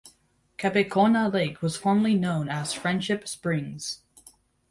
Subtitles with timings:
[0.57, 3.99] Kabekona Lake was formerly known as "Friendship Springs".